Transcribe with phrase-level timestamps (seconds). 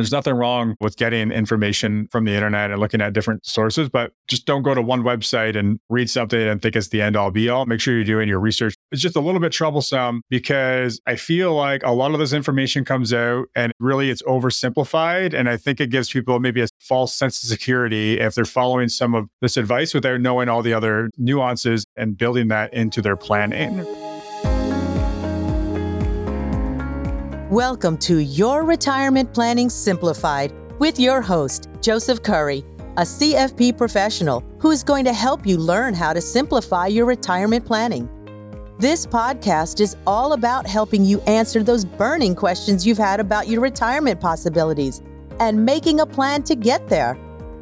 [0.00, 4.12] There's nothing wrong with getting information from the internet and looking at different sources, but
[4.28, 7.30] just don't go to one website and read something and think it's the end all
[7.30, 7.66] be all.
[7.66, 8.74] Make sure you're doing your research.
[8.92, 12.82] It's just a little bit troublesome because I feel like a lot of this information
[12.82, 15.34] comes out and really it's oversimplified.
[15.34, 18.88] And I think it gives people maybe a false sense of security if they're following
[18.88, 23.16] some of this advice without knowing all the other nuances and building that into their
[23.16, 23.84] planning.
[27.50, 32.64] Welcome to Your Retirement Planning Simplified with your host, Joseph Curry,
[32.96, 37.66] a CFP professional who is going to help you learn how to simplify your retirement
[37.66, 38.08] planning.
[38.78, 43.62] This podcast is all about helping you answer those burning questions you've had about your
[43.62, 45.02] retirement possibilities
[45.40, 47.18] and making a plan to get there.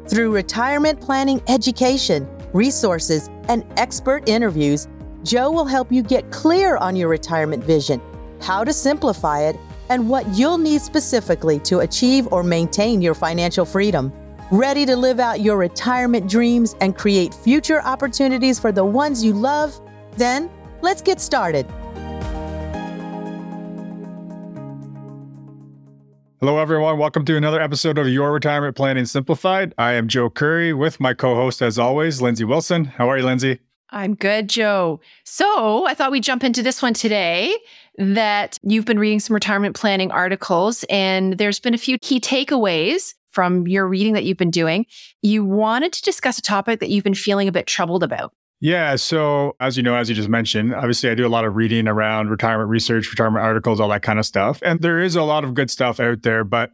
[0.07, 4.87] Through retirement planning education, resources, and expert interviews,
[5.23, 7.99] Joe will help you get clear on your retirement vision,
[8.39, 9.57] how to simplify it,
[9.89, 14.13] and what you'll need specifically to achieve or maintain your financial freedom.
[14.51, 19.33] Ready to live out your retirement dreams and create future opportunities for the ones you
[19.33, 19.79] love?
[20.17, 20.49] Then
[20.81, 21.65] let's get started.
[26.39, 26.97] Hello, everyone.
[26.97, 29.73] Welcome to another episode of Your Retirement Planning Simplified.
[29.77, 32.85] I am Joe Curry with my co host, as always, Lindsay Wilson.
[32.85, 33.59] How are you, Lindsay?
[33.91, 34.99] I'm good, Joe.
[35.23, 37.55] So I thought we'd jump into this one today
[37.97, 43.15] that you've been reading some retirement planning articles, and there's been a few key takeaways
[43.31, 44.85] from your reading that you've been doing.
[45.21, 48.33] You wanted to discuss a topic that you've been feeling a bit troubled about.
[48.61, 48.95] Yeah.
[48.97, 51.87] So, as you know, as you just mentioned, obviously I do a lot of reading
[51.87, 54.59] around retirement research, retirement articles, all that kind of stuff.
[54.63, 56.43] And there is a lot of good stuff out there.
[56.43, 56.71] But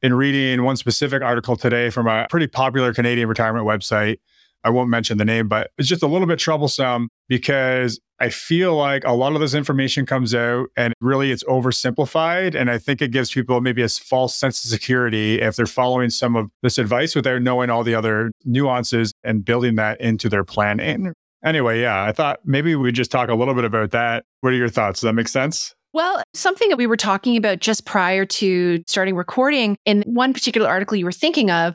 [0.00, 4.18] in reading one specific article today from a pretty popular Canadian retirement website,
[4.64, 8.76] I won't mention the name, but it's just a little bit troublesome because I feel
[8.76, 12.54] like a lot of this information comes out and really it's oversimplified.
[12.54, 16.10] And I think it gives people maybe a false sense of security if they're following
[16.10, 20.44] some of this advice without knowing all the other nuances and building that into their
[20.44, 21.12] planning.
[21.44, 24.24] Anyway, yeah, I thought maybe we just talk a little bit about that.
[24.40, 25.00] What are your thoughts?
[25.00, 25.74] Does that make sense?
[25.92, 30.68] Well, something that we were talking about just prior to starting recording in one particular
[30.68, 31.74] article you were thinking of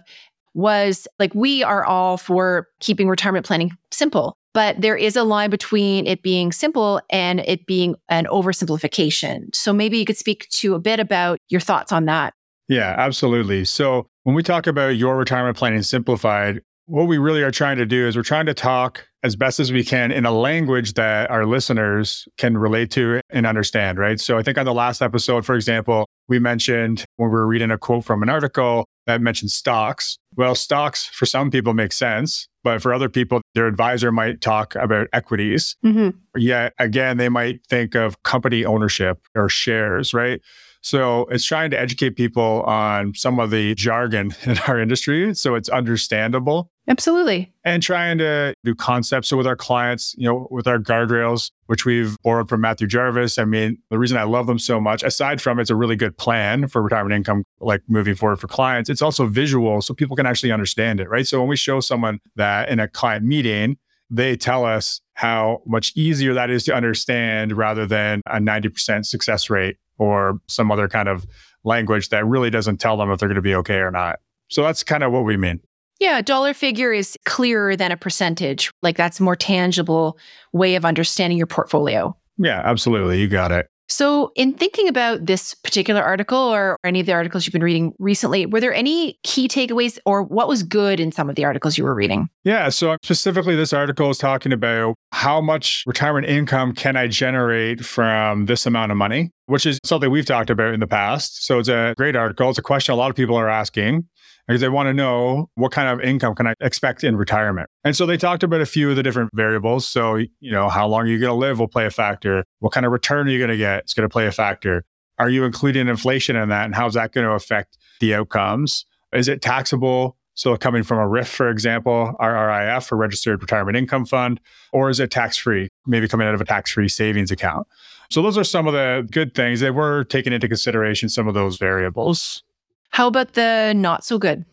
[0.54, 5.50] was like we are all for keeping retirement planning simple, but there is a line
[5.50, 9.54] between it being simple and it being an oversimplification.
[9.56, 12.34] So maybe you could speak to a bit about your thoughts on that.
[12.68, 13.66] Yeah, absolutely.
[13.66, 17.86] So when we talk about your retirement planning simplified, what we really are trying to
[17.86, 21.30] do is we're trying to talk as best as we can in a language that
[21.30, 24.20] our listeners can relate to and understand, right?
[24.20, 27.70] So I think on the last episode, for example, we mentioned when we were reading
[27.70, 30.18] a quote from an article that mentioned stocks.
[30.36, 34.75] Well, stocks for some people make sense, but for other people, their advisor might talk
[34.75, 35.75] about equities.
[35.84, 36.18] Mm-hmm.
[36.38, 40.42] Yet again, they might think of company ownership or shares, right?
[40.81, 45.56] So it's trying to educate people on some of the jargon in our industry so
[45.56, 46.72] it's understandable.
[46.88, 47.53] Absolutely.
[47.63, 49.28] And trying to do concepts.
[49.28, 53.38] So with our clients, you know, with our guardrails, which we've borrowed from Matthew Jarvis.
[53.38, 56.18] I mean, the reason I love them so much, aside from it's a really good
[56.18, 60.25] plan for retirement income, like moving forward for clients, it's also visual so people can
[60.25, 61.28] actually understand it, right?
[61.28, 63.78] So when we show someone that in a client meeting,
[64.09, 69.50] they tell us how much easier that is to understand rather than a 90% success
[69.50, 71.28] rate or some other kind of
[71.64, 74.20] language that really doesn't tell them if they're going to be okay or not.
[74.50, 75.62] So that's kind of what we mean.
[76.00, 78.72] Yeah, dollar figure is clearer than a percentage.
[78.82, 80.18] Like that's a more tangible
[80.54, 82.16] way of understanding your portfolio.
[82.38, 83.20] Yeah, absolutely.
[83.20, 83.68] You got it.
[83.89, 87.94] So, in thinking about this particular article or any of the articles you've been reading
[87.97, 91.75] recently, were there any key takeaways or what was good in some of the articles
[91.75, 92.29] you were reading?
[92.44, 92.69] Yeah.
[92.69, 98.45] So, specifically, this article is talking about how much retirement income can I generate from
[98.45, 101.45] this amount of money, which is something we've talked about in the past.
[101.45, 102.50] So, it's a great article.
[102.50, 104.07] It's a question a lot of people are asking
[104.50, 107.70] because they want to know what kind of income can I expect in retirement.
[107.84, 109.88] And so they talked about a few of the different variables.
[109.88, 112.44] So, you know, how long are you going to live will play a factor.
[112.58, 113.84] What kind of return are you going to get?
[113.84, 114.86] It's going to play a factor.
[115.20, 116.66] Are you including inflation in that?
[116.66, 118.88] And how's that going to affect the outcomes?
[119.14, 120.18] Is it taxable?
[120.34, 124.40] So coming from a RIF, for example, RRIF, a registered retirement income fund,
[124.74, 125.69] or is it tax free?
[125.86, 127.68] Maybe coming out of a tax free savings account.
[128.10, 131.36] So those are some of the good things They we're taking into consideration, some of
[131.36, 132.42] those variables.
[132.89, 134.45] How about the not so good?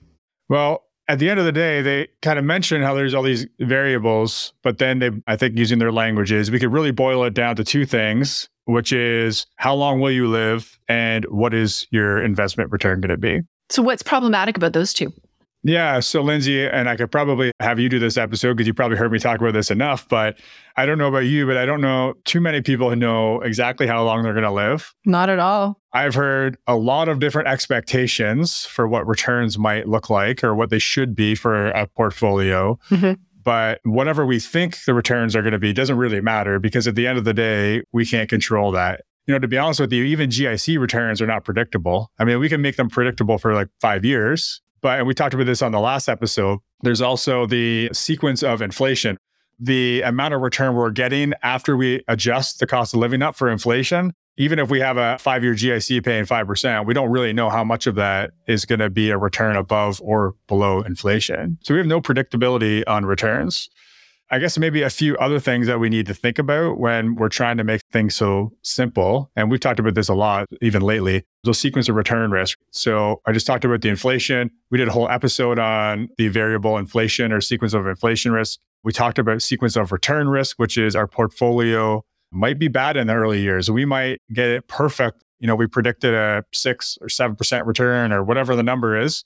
[0.48, 3.46] Well, at the end of the day, they kind of mention how there's all these
[3.60, 7.56] variables, but then they, I think, using their languages, we could really boil it down
[7.56, 12.72] to two things, which is how long will you live and what is your investment
[12.72, 13.40] return going to be?
[13.68, 15.12] So, what's problematic about those two?
[15.62, 16.00] Yeah.
[16.00, 19.10] So, Lindsay, and I could probably have you do this episode because you probably heard
[19.10, 20.08] me talk about this enough.
[20.08, 20.38] But
[20.76, 23.86] I don't know about you, but I don't know too many people who know exactly
[23.86, 24.94] how long they're going to live.
[25.04, 25.80] Not at all.
[25.92, 30.70] I've heard a lot of different expectations for what returns might look like or what
[30.70, 32.78] they should be for a portfolio.
[32.90, 33.14] Mm-hmm.
[33.42, 36.96] But whatever we think the returns are going to be doesn't really matter because at
[36.96, 39.92] the end of the day, we can't control that you know, to be honest with
[39.92, 42.12] you, even GIC returns are not predictable.
[42.18, 45.34] I mean, we can make them predictable for like five years, but and we talked
[45.34, 46.60] about this on the last episode.
[46.82, 49.16] There's also the sequence of inflation.
[49.58, 53.50] The amount of return we're getting after we adjust the cost of living up for
[53.50, 57.50] inflation, even if we have a five year GIC paying 5%, we don't really know
[57.50, 61.58] how much of that is going to be a return above or below inflation.
[61.62, 63.68] So we have no predictability on returns.
[64.28, 67.28] I guess maybe a few other things that we need to think about when we're
[67.28, 69.30] trying to make things so simple.
[69.36, 72.58] And we've talked about this a lot, even lately, the sequence of return risk.
[72.72, 74.50] So I just talked about the inflation.
[74.70, 78.58] We did a whole episode on the variable inflation or sequence of inflation risk.
[78.82, 83.06] We talked about sequence of return risk, which is our portfolio might be bad in
[83.06, 83.70] the early years.
[83.70, 85.22] We might get it perfect.
[85.38, 89.22] You know, we predicted a six or 7% return or whatever the number is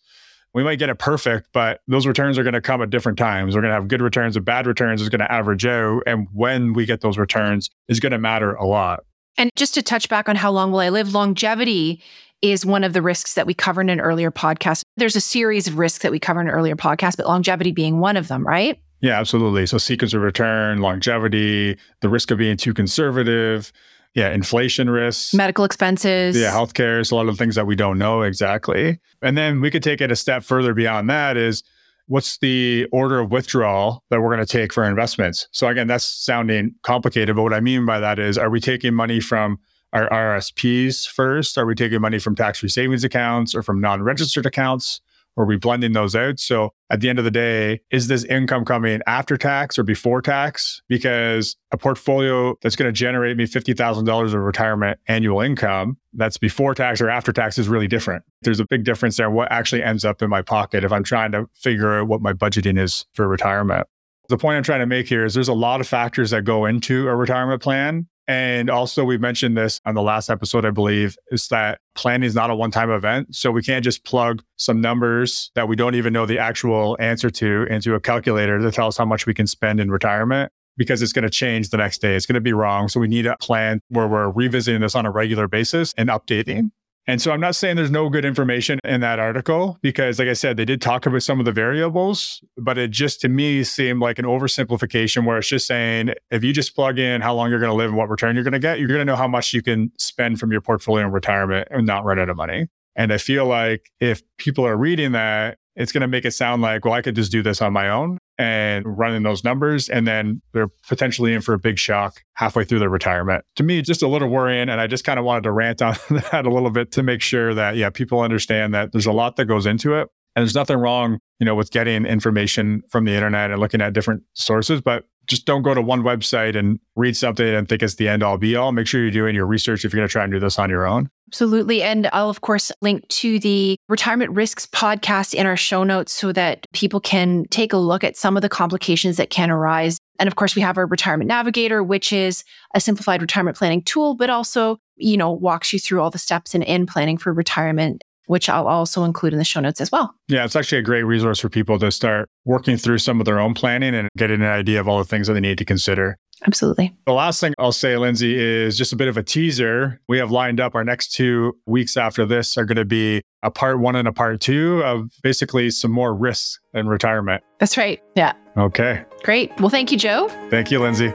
[0.52, 3.54] we might get it perfect, but those returns are going to come at different times.
[3.54, 6.02] We're going to have good returns and bad returns is going to average out.
[6.06, 9.04] And when we get those returns is going to matter a lot.
[9.36, 12.02] And just to touch back on how long will I live, longevity
[12.42, 14.82] is one of the risks that we covered in an earlier podcast.
[14.96, 18.00] There's a series of risks that we covered in an earlier podcast, but longevity being
[18.00, 18.80] one of them, right?
[19.00, 19.66] Yeah, absolutely.
[19.66, 23.72] So sequence of return, longevity, the risk of being too conservative,
[24.14, 26.36] yeah, inflation risks, medical expenses.
[26.36, 28.98] Yeah, healthcare is a lot of things that we don't know exactly.
[29.22, 31.62] And then we could take it a step further beyond that is
[32.06, 35.46] what's the order of withdrawal that we're going to take for investments?
[35.52, 38.94] So again, that's sounding complicated, but what I mean by that is are we taking
[38.94, 39.58] money from
[39.92, 41.56] our RSPs first?
[41.56, 45.00] Are we taking money from tax-free savings accounts or from non-registered accounts?
[45.40, 46.38] Are we blending those out?
[46.38, 50.20] So at the end of the day, is this income coming after tax or before
[50.20, 50.82] tax?
[50.88, 56.74] Because a portfolio that's going to generate me $50,000 of retirement annual income that's before
[56.74, 58.24] tax or after tax is really different.
[58.42, 59.30] There's a big difference there.
[59.30, 62.32] What actually ends up in my pocket if I'm trying to figure out what my
[62.32, 63.86] budgeting is for retirement.
[64.28, 66.64] The point I'm trying to make here is there's a lot of factors that go
[66.64, 68.06] into a retirement plan.
[68.30, 72.36] And also, we mentioned this on the last episode, I believe, is that planning is
[72.36, 73.34] not a one time event.
[73.34, 77.28] So we can't just plug some numbers that we don't even know the actual answer
[77.28, 81.02] to into a calculator to tell us how much we can spend in retirement because
[81.02, 82.14] it's going to change the next day.
[82.14, 82.86] It's going to be wrong.
[82.86, 86.70] So we need a plan where we're revisiting this on a regular basis and updating.
[87.06, 90.32] And so I'm not saying there's no good information in that article because, like I
[90.34, 94.00] said, they did talk about some of the variables, but it just to me seemed
[94.00, 97.58] like an oversimplification where it's just saying if you just plug in how long you're
[97.58, 99.28] going to live and what return you're going to get, you're going to know how
[99.28, 102.68] much you can spend from your portfolio in retirement and not run out of money.
[102.96, 106.62] And I feel like if people are reading that, it's going to make it sound
[106.62, 109.88] like, well, I could just do this on my own and running those numbers.
[109.88, 113.44] And then they're potentially in for a big shock halfway through their retirement.
[113.56, 114.68] To me, just a little worrying.
[114.68, 117.22] And I just kind of wanted to rant on that a little bit to make
[117.22, 120.08] sure that, yeah, people understand that there's a lot that goes into it.
[120.36, 123.92] And there's nothing wrong, you know, with getting information from the internet and looking at
[123.92, 127.94] different sources, but just don't go to one website and read something and think it's
[127.94, 128.72] the end all be all.
[128.72, 130.68] Make sure you're doing your research if you're going to try and do this on
[130.68, 131.08] your own.
[131.28, 131.80] Absolutely.
[131.80, 136.32] And I'll, of course, link to the retirement risks podcast in our show notes so
[136.32, 139.98] that people can take a look at some of the complications that can arise.
[140.18, 142.42] And of course, we have our retirement navigator, which is
[142.74, 146.52] a simplified retirement planning tool, but also, you know, walks you through all the steps
[146.52, 150.14] in, in planning for retirement which I'll also include in the show notes as well.
[150.28, 153.40] Yeah, it's actually a great resource for people to start working through some of their
[153.40, 156.16] own planning and getting an idea of all the things that they need to consider.
[156.46, 156.96] Absolutely.
[157.06, 160.00] The last thing I'll say, Lindsay, is just a bit of a teaser.
[160.08, 163.50] We have lined up our next two weeks after this are going to be a
[163.50, 167.42] part one and a part two of basically some more risks in retirement.
[167.58, 168.00] That's right.
[168.14, 168.34] Yeah.
[168.56, 169.04] Okay.
[169.24, 169.50] Great.
[169.60, 170.28] Well, thank you, Joe.
[170.50, 171.12] Thank you, Lindsay.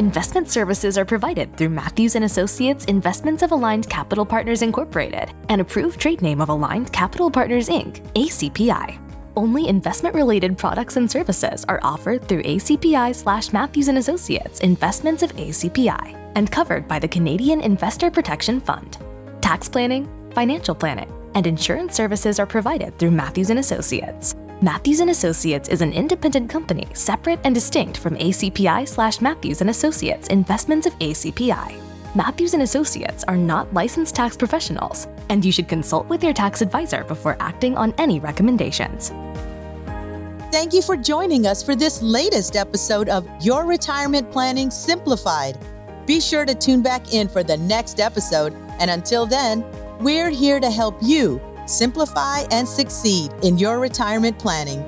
[0.00, 5.60] Investment services are provided through Matthews and Associates Investments of Aligned Capital Partners Incorporated, an
[5.60, 8.98] approved trade name of Aligned Capital Partners Inc., ACPI.
[9.36, 15.36] Only investment-related products and services are offered through ACPI slash Matthews and Associates Investments of
[15.36, 18.96] ACPI and covered by the Canadian Investor Protection Fund.
[19.42, 24.34] Tax planning, financial planning, and insurance services are provided through Matthews and Associates.
[24.62, 29.62] Matthews & Associates is an independent company separate and distinct from ACPI slash Matthews &
[29.62, 31.80] Associates Investments of ACPI.
[32.14, 36.60] Matthews & Associates are not licensed tax professionals, and you should consult with your tax
[36.60, 39.14] advisor before acting on any recommendations.
[40.52, 45.56] Thank you for joining us for this latest episode of Your Retirement Planning Simplified.
[46.04, 49.64] Be sure to tune back in for the next episode, and until then,
[50.00, 54.84] We're here to help you simplify and succeed in your retirement planning.